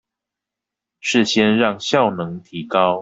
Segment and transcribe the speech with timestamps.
[0.99, 2.99] 是先讓效能提高